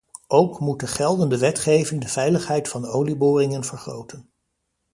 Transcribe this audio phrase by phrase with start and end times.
[0.27, 4.29] Ook moet de geldende wetgeving de veiligheid van olieboringen vergroten.